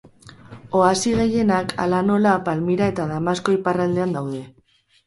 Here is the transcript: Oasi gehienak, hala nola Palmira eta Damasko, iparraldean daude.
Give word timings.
Oasi 0.79 1.13
gehienak, 1.19 1.75
hala 1.85 2.01
nola 2.09 2.35
Palmira 2.49 2.91
eta 2.95 3.07
Damasko, 3.15 3.59
iparraldean 3.61 4.21
daude. 4.21 4.47